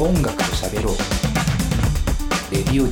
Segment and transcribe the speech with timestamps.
[0.00, 0.94] 音楽と喋ろう。
[2.50, 2.90] レディオ DT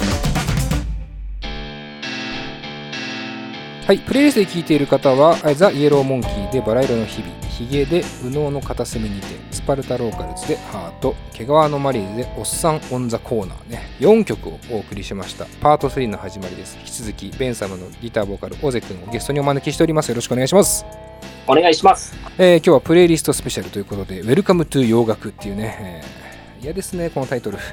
[3.87, 15.47] はいプレイリストで聴いている方は「ザ・イエローモンキー」で「バラ色の日々」「ヒゲ」で「右脳の片隅にて」「スパルタローカルズ」で「ハート」「毛皮のマリーズ」で「おっさんオン・ザ・コーナーね」4曲をお送りしました。
[15.63, 16.77] パート3の始まりです。
[16.79, 20.11] 引き続きベンサムのギターボーカルオゼ君をゲストにお招きしております。
[20.11, 20.85] よろしくお願いします。
[21.47, 22.15] お願いします。
[22.37, 26.28] えー今日はプレイリストスペシャルということで「Welcome to 洋楽」っていうね、えー
[26.63, 27.59] 嫌ですねこのタイトル。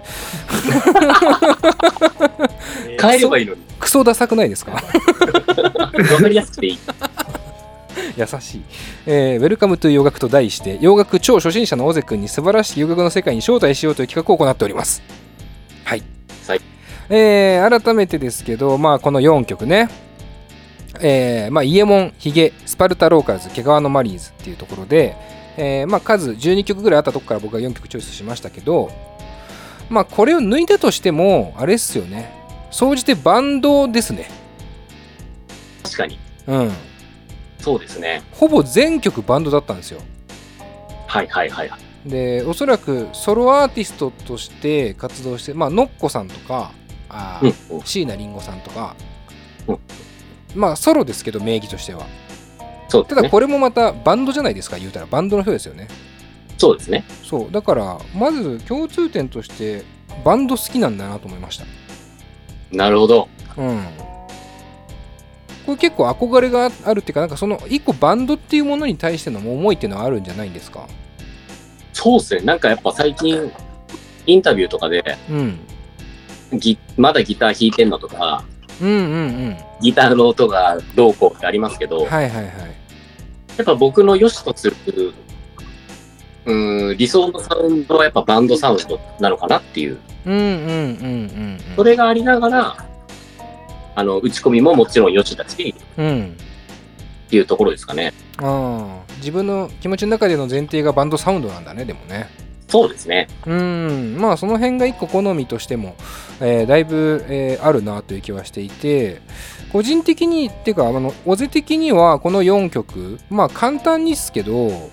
[3.02, 3.62] 変えればいいのに。
[3.80, 4.71] クソダサくないですか？
[4.73, 4.81] わ
[6.21, 6.80] かりやすくていい。
[8.17, 8.62] 優しい、
[9.07, 15.02] えー、Welcome to 洋楽と題して洋楽超初心者のオゼ君に素晴らしい洋楽の世界に招待しようという企画を行っております。
[15.84, 16.04] はい、
[16.48, 16.62] はい。
[17.09, 19.90] えー改めてですけどまあこの4曲ね。
[21.02, 25.13] えーまあ、イエモン、ヒゲ、スパルタローカルズ、毛皮のマリーズっていうところで、
[25.57, 28.91] えーまあ、数12曲ぐらいあったとこから僕は4曲チョイスしましたけど、
[29.89, 32.34] まあ、これを抜いたとしても、あれっすよね。
[32.71, 34.29] 総じてバンドですね。
[35.84, 36.20] 確かに。
[36.47, 36.71] うん。
[37.59, 38.21] そうですね。
[38.31, 40.01] ほぼ全曲バンドだったんですよ。
[41.07, 41.71] はいはいはい。
[42.05, 46.71] で、おそらくソロアーティストとして活動して、まあ、ノッコさんとか、
[47.09, 47.81] あーうん。
[47.84, 48.95] 椎名林檎さんとか
[49.67, 49.79] うん、
[50.55, 52.05] まあ、ソロですけど、名義としては。
[52.96, 53.10] そうね。
[53.15, 55.88] ただこれもまたバンドじゃないですか言うたらバンドの人ですよね
[56.57, 57.04] そうですね。
[57.24, 59.84] そうだからまず共通点として
[60.24, 61.65] バンド好きなんだなと思いました
[62.71, 63.27] なるほど。
[63.57, 63.84] うん
[65.66, 70.88] これ結構憧れがあるっていうかなんかその一個バンドっていうものに対しての思いっていうのはあるんじゃないんですか？
[71.91, 72.41] そうですね。
[72.41, 73.52] なんかやっぱ最近、
[74.28, 75.59] インタビューとかで、うん
[76.53, 78.44] ギまだギター弾いてんのとか、
[78.80, 79.00] うんうんう
[79.50, 82.46] んギターの音がどうこうってありますけど、はいはいはい
[83.57, 84.75] やっぱ僕の良しとする、
[86.45, 89.97] うーん、理想のサウンドはやっぱバンドサウンドなのかなっていう。
[90.25, 90.73] うんうんうんうんう
[91.53, 92.85] んそれがありながら、
[93.95, 96.35] あの、打ち込みももちろん良しだし、うん
[97.28, 98.13] っていうところですかね。
[98.38, 102.30] ああ自分の気持ちの中での前提がバンドサウンドなんだねでもね
[102.68, 103.28] そうですね。
[103.46, 104.18] うん。
[104.20, 105.96] まあその辺が一個好みとしても、
[106.42, 109.22] えーだいぶ、えーあるなという気はしていて
[109.72, 114.90] 個人的にっていうかあの尾瀬的にはこの4曲まあ簡単にっすけど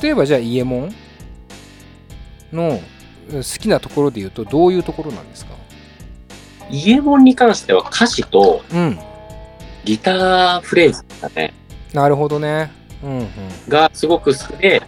[0.00, 0.94] 例えばじゃあイエモン
[2.52, 2.80] の
[3.30, 5.52] うん好きなところで言うとどういうところなんですか？
[6.70, 8.98] イエモンに関しては歌詞とうん。
[9.84, 11.54] ギターフレーズですかね、
[11.94, 12.72] なるほどね。
[13.04, 13.28] うんうん。
[13.68, 14.82] がすごく好きで、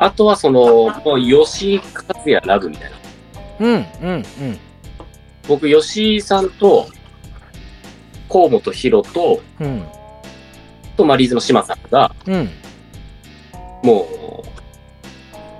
[0.00, 2.96] あとはその、もう吉井和也ラブみたいな。
[3.60, 4.24] うんうんうん。
[5.46, 6.88] 僕、吉井さんと、
[8.30, 9.84] 河本博と、うん。
[10.96, 12.48] とマリーズの島さんが、うん。
[13.82, 14.42] も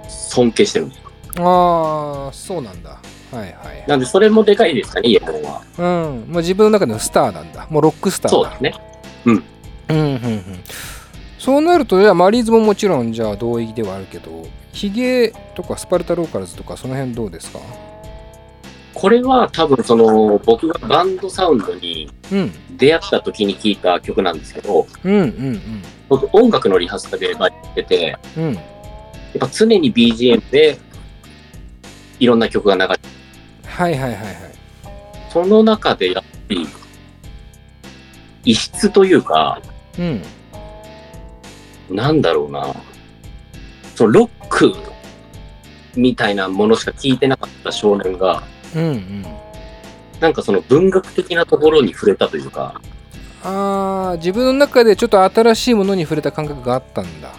[0.07, 0.87] う、尊敬してる。
[0.87, 1.01] んです。
[1.39, 2.99] ああそうなんだ。
[3.31, 3.53] はいはい。
[3.87, 5.63] なんで、それもでかいですかね、イエモンは。
[5.77, 6.25] うん。
[6.29, 7.67] まあ、自分の中でのスターなんだ。
[7.69, 8.37] もうロックスターだ。
[8.37, 8.75] そうですね。
[9.27, 9.45] うん
[9.91, 10.45] うんうん
[11.41, 17.59] そうなるとじゃあマリーズももちろんじゃあ同意ではあるけどヒゲとかスパルタローカルズとかその辺どうですか？
[18.93, 22.53] これは多分その、僕がバンドサウンドにうん。
[22.77, 25.61] 出会った時に聴いた曲なんですけど、うんうん
[26.09, 28.43] 僕音楽のリハーサルでバイトしてて、うん。
[28.45, 28.65] うんやっ
[29.39, 30.77] ぱ常に BGM で
[32.19, 33.09] いろんな曲が流れて、
[33.65, 34.35] はいはいはいはい。
[35.33, 36.67] その中でやっぱり
[38.45, 39.63] 異質というか、
[39.99, 40.23] うん
[41.91, 42.75] なんだろうな、
[43.95, 44.73] そのロック
[45.97, 48.43] みたいなものしか聞いてなかった少年が、
[48.75, 49.27] うんうん。
[50.21, 52.81] なんかその文学的なところに触れたというか、
[53.43, 57.33] あー自分の中でちょっと新しいものに触れた感覚があったんだ。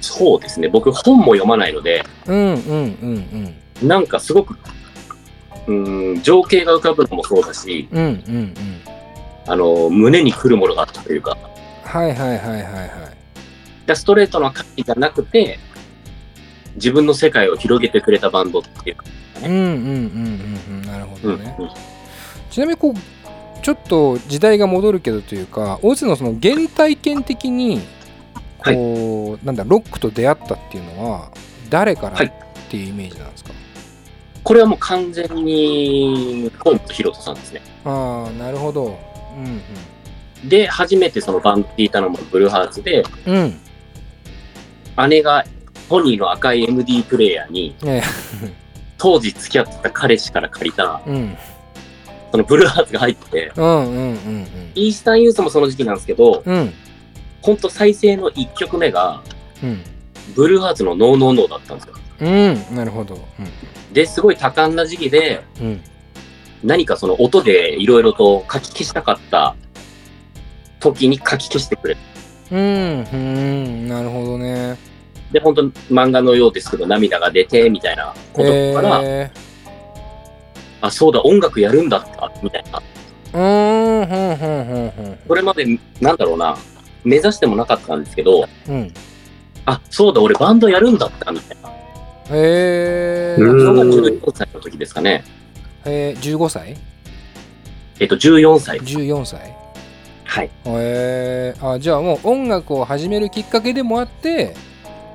[0.00, 3.88] そうですね、僕本も読まないので、うんうんうんうん。
[3.88, 4.56] なんかすごく、
[5.66, 8.54] うーん、情景が浮かぶのもそうだし、うんうんうん。
[9.46, 11.36] あの、胸に来るものがあったというか、
[11.84, 13.21] はいはいはいはいはい
[13.86, 15.58] でストレートな歌詞じゃなくて、
[16.76, 19.04] 自分の世界を広げてくれたバンドっていうか、
[19.44, 20.82] うんうんうんうんうん。
[20.82, 21.38] なるほうん。
[21.38, 21.56] どね、
[22.50, 22.94] ちなみにこう
[23.62, 27.80] ちょっと時代が戻るけどというか大津のその原体験的に
[28.64, 31.30] こう、なんだロックと出会ったっていうのは
[31.70, 32.26] 誰からはい。
[32.26, 32.30] っ
[32.70, 33.50] ていうイメージなんですか、
[34.42, 37.60] これはもう完全に河本ロ人さんですね。
[37.84, 38.98] ああなるほど。
[39.36, 39.60] うん
[40.48, 43.60] で、初めてそのバンド聞いたのもブルーハーツで、うんうん
[45.08, 45.44] 姉が
[45.88, 48.02] ポニーの赤い MD プレイヤーに、ね
[48.98, 51.36] 当時付き合ってた彼氏から借りた、うん。
[52.30, 54.46] そのブルーハーツが入ってて、うんうんうん
[54.76, 56.44] イースタンユースもその時期なんですけど、
[57.42, 59.22] ほんと再生の1曲目が、
[59.62, 59.82] うん。
[60.36, 61.94] ブルーハーツのノーノーノーだったんですよ。
[62.20, 62.76] うん。
[62.76, 63.18] なるほど。
[63.92, 65.42] で、すごい多感な時期で、
[66.62, 69.56] 何かその音でいろいろと書き消したかった
[70.78, 72.00] 時に書き消してくれる。
[72.52, 74.76] うんうんなるほどね。
[75.32, 75.62] で、本当
[75.92, 79.30] 漫画のようですけど、涙が出て、みたいなことから、へ
[80.82, 82.78] あ、そうだ、音楽やるんだった、みたいな。
[82.78, 82.82] ー
[83.32, 85.18] うーんふんふんふんふん。
[85.26, 85.64] それまで、
[86.00, 86.54] なんだろうな、
[87.04, 88.92] 目指してもなかったんですけど、うん。
[89.64, 91.70] あ、そうだ、俺バンドやるんだった、みたいな。
[91.70, 91.76] へ
[92.36, 93.66] えうん。
[93.66, 95.24] それが14歳の時ですかね。
[95.86, 96.76] えー、15歳？
[98.00, 98.78] えっと、14歳。
[98.80, 99.61] 14歳
[100.32, 100.46] はい。
[100.46, 104.54] へえあじゃあもう音楽を始めるきっかけでもあって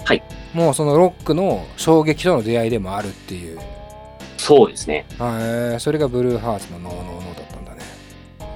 [0.05, 0.21] はい。
[0.53, 3.59] もうそのロックの衝撃との出会いでもあるっていう。
[4.37, 5.05] そうですね。
[5.17, 5.79] あえー。
[5.79, 7.79] それがブルーハーツのノーノーノーだったんだね。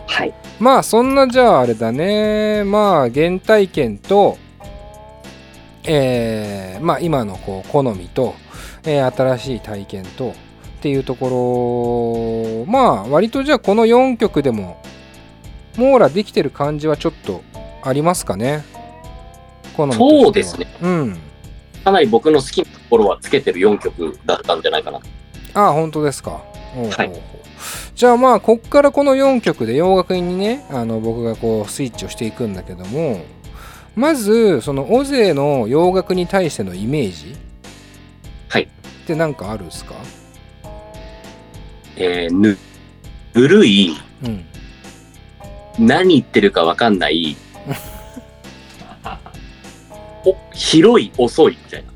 [0.05, 0.33] はい。
[0.59, 2.63] まあそんなじゃああれだね。
[2.63, 4.37] まあ原体験と
[5.83, 8.35] えーまあ今のこう好みと、
[8.83, 10.33] えー新しい体験とっ
[10.81, 12.71] ていうところ。
[12.71, 14.80] まあ割とじゃあこの4曲でも
[15.77, 17.41] 網羅できてる感じはちょっと
[17.83, 18.63] ありますかね？
[19.75, 20.21] 好みとしては。
[20.23, 20.67] そうですね。
[20.81, 21.17] うん。
[21.83, 24.99] かなり僕の好きなところはつけてる4曲だったんじゃないかな。
[25.53, 26.41] ああ本当ですか。
[26.75, 27.11] おうおうはい。
[27.95, 33.23] じゃあまあこっからこの4曲で洋楽にねあの僕がこうスイッチをしていくんだけども
[33.95, 37.35] まずそのオゼの洋楽に対してのイメージ
[38.49, 38.63] はい。
[38.63, 38.67] っ
[39.05, 39.93] て何かあるんですか？
[41.97, 42.57] えー、ぬ、
[43.35, 44.45] ぬるい、うん
[45.79, 47.35] 何言ってるかわかんない、
[50.25, 51.91] お、広い、遅い、みたいな。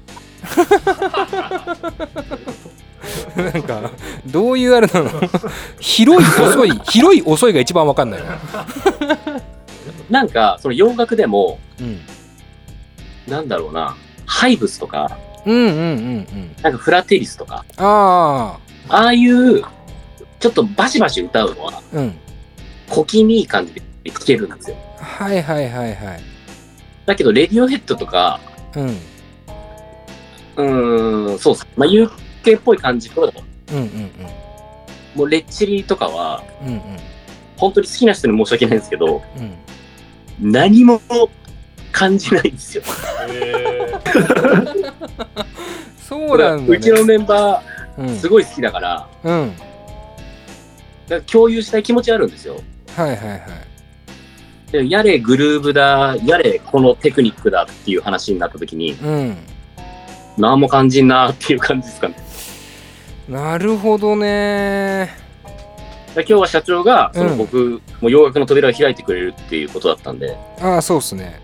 [3.52, 3.92] なんか
[4.26, 5.10] どういうあれなの？
[5.80, 8.40] 広い遅い 広い遅いが一番わかんないな、
[10.10, 12.00] なんか、その洋楽でも、うん、
[13.28, 13.96] なんだろうな、
[14.26, 16.56] ハイブスとか、うんうんうんうん。
[16.62, 18.58] なんかフラテリスとか、あ
[18.90, 19.62] あああいう、
[20.40, 22.16] ちょっとバシバシ歌うのは、うん
[22.90, 24.78] 小気味いい感じで聴けるんですよ。
[25.00, 26.22] はいはいはいはい。
[27.06, 28.40] だけど、レディオヘッドとか、
[28.76, 28.88] うん。
[30.58, 31.68] うーん、そうっす。
[31.76, 33.32] まあ、UK っぽい感じと、
[33.72, 33.74] う。
[33.74, 34.12] んうん
[35.16, 36.82] もうレッチリとかは、うんうん。
[37.56, 39.22] 本当に好きな人に申し訳ないんですけど、
[40.42, 40.52] うん。
[40.52, 41.02] 何も
[41.94, 42.84] 感じないんですよ。
[46.08, 47.64] そうなんだ、ね、うちのメンバ
[47.98, 48.08] うん。
[48.08, 49.56] ー、すごい好きだから、うん。
[49.56, 49.66] だか
[51.10, 52.62] ら共有したい気持ちあるんですよ。
[52.96, 53.42] はいはいはい。
[54.72, 59.38] でやれグルーブだ、やれこのテクニックだっていう話になった時に、うん。
[60.38, 62.16] 何も感じんなっていう感じですかね。
[63.30, 65.26] なるほどね。
[66.16, 71.42] で今日は社長が、そのうん僕、もう洋楽の扉を開いてくれるっていうことだったんで、ああそうっすね。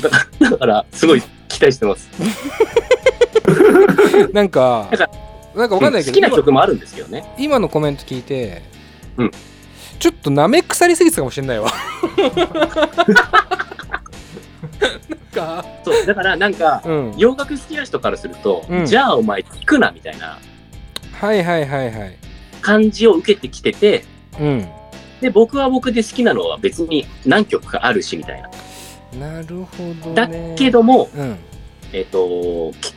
[0.00, 0.10] だ
[0.58, 2.08] から、すごい期待してます。
[4.32, 5.10] なんかなんか
[5.54, 7.24] なんかわかんないけ好どきな曲もあるんですけどね。
[7.36, 8.62] 今今のコメント聞いて、
[9.16, 9.30] うん
[10.00, 11.70] ちょっとなめ腐りすぎてたかもしれないわ。
[15.84, 17.14] そう、だからなんか、うん。
[17.16, 18.86] 洋楽好きな人からすると、うん。
[18.86, 20.38] じゃあお前聞くなみたいな。
[21.12, 22.16] はいはいはいはい。
[22.60, 24.04] 感じを受けてきてて、
[24.38, 24.68] うん。
[25.20, 28.50] で、僕は僕で好きなのは別に何曲かあるしみたいな。
[29.32, 31.36] なるほどだねけども、うん。
[31.92, 32.94] えっ、と、き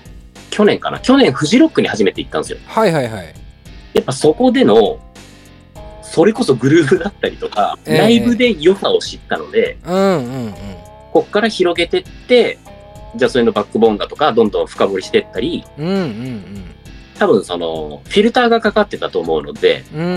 [0.51, 0.99] 去年かな？
[0.99, 2.59] 去年フジロックに初めて行ったんですよ。
[2.65, 3.33] はいはいはい。
[3.93, 4.99] やっぱそこでの、
[6.13, 7.97] それこそグルーヴだったりとか、ええ。
[7.97, 10.53] ライブで良さを知ったので、うんうんうん。
[11.11, 12.59] こっから広げてって、
[13.15, 16.65] じゃあそれのバックボーンだとか、どんどん深掘りしていったり、うんうん
[17.17, 20.07] 多分その、フィルターがかかってたと思うので、うんうん。
[20.07, 20.11] う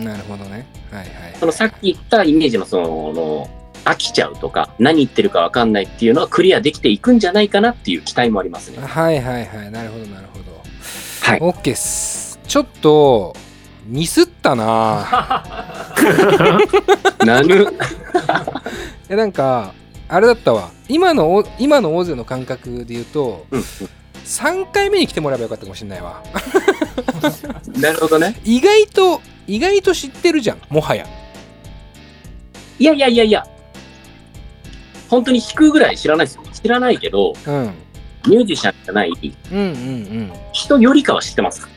[0.00, 0.66] んなるほどね。
[0.90, 3.50] はいはいそのさっき言ったイメージのその、
[3.84, 8.78] 飽きちゃうとか、何言ってるかわかんないっていうのはクリアできていくんじゃないかなっていう期待もありますね。
[8.78, 9.70] はいはいはい。
[9.70, 10.62] なるほどなるほど。
[11.20, 11.40] はい。
[11.40, 12.38] OK っす。
[12.48, 13.36] ちょっと
[13.84, 15.44] ミスったな。
[17.24, 17.66] なぬ、
[19.08, 19.74] えなんか
[20.08, 20.70] あれだったわ。
[20.88, 23.64] 今のお今の大勢の感覚で言うとうん
[24.24, 26.22] 3回目に来てもらえばよかったかもしれないわ。
[27.78, 28.40] なるほどね。
[28.44, 31.06] 意外と意外と知ってるじゃんもはや。
[32.78, 33.46] いやいやいやいや、
[35.08, 36.42] 本当に弾くぐらい知らないですよ。
[36.52, 37.74] 知らないけど、うん。
[38.26, 39.12] ミュージシャンじゃない
[39.50, 40.32] うんうんうん。
[40.52, 41.68] 人よりかは知ってます。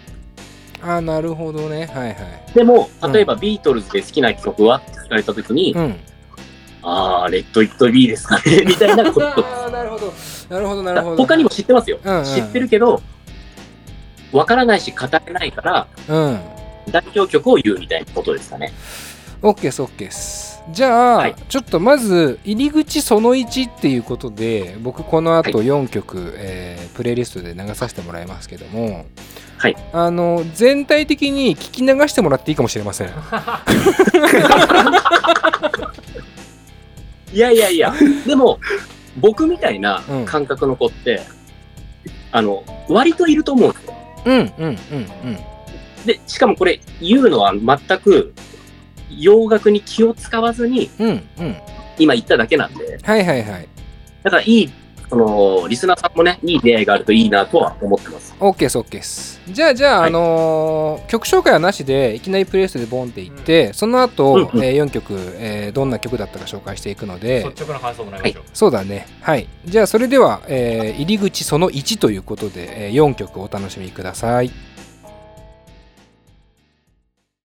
[0.88, 1.88] あなるほどね。
[1.94, 2.18] はいはい。
[2.54, 4.78] でも、例えばビートルズで好きな曲は？
[4.78, 5.96] って聞かれたときに、うん。
[6.84, 8.64] あー、レッド・イット・ビーですかね。
[8.68, 9.28] みたいなこと。
[9.28, 10.14] あーなるほど。
[10.50, 11.18] なるほどなるほど。
[11.18, 11.98] 他にも知ってますよ。
[12.04, 12.26] うんうん。
[12.26, 13.02] 知ってるけど、
[14.32, 16.40] わからないし語れないから、うん。
[16.92, 18.72] 代表曲を言うみたいなことですかね。
[19.42, 21.36] OK です OK ですじゃあ、はい。
[21.48, 29.06] ちょっとまず入り口その1っていうことで僕この後4曲、えープレイリストで流させてもらいますけども、
[29.58, 29.76] はい。
[29.92, 33.10] あの全体的に聞き流してもらっていいかもしれません。
[37.34, 37.94] いやいやいや、
[38.26, 38.60] でも、
[39.18, 40.26] 僕みたいなうん。
[40.26, 41.22] 感覚の子って、
[42.32, 43.94] あの、割といると思うんですよ。
[44.26, 45.38] うんうんうんうん。
[46.06, 48.34] で、しかもこれ、言うのは全く、
[49.10, 51.10] 洋楽に気を使わずに、うん
[51.40, 51.56] うん。
[51.98, 53.68] 今言っただけなんで、はいはいはい。
[54.24, 54.70] だからいい、
[55.10, 58.36] その、リスナーさんもね、いい出会いがあるといいなとは思ってます。
[58.40, 59.40] OK です OK です。
[59.48, 60.10] じゃあじゃあ、はい。
[60.10, 64.64] あのー曲紹介はなしでいきなりプレイリストでボンっていって、その後、うんうん。
[64.66, 67.44] え4曲、えーどんな曲だったか紹介していくので。
[67.48, 68.22] 率直な感想もらい。
[68.24, 68.44] ましょう。
[68.54, 69.08] そうだね。
[69.22, 69.48] はい。
[69.66, 74.52] じゃあそれでは、えー入り口その1ということで、え4曲お楽しみください